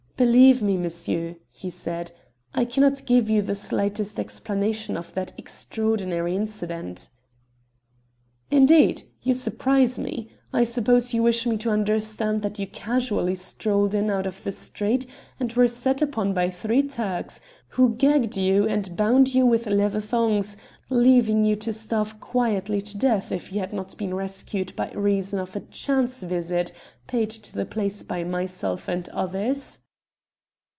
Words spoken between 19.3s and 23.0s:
you with leather thongs, leaving you to starve quietly to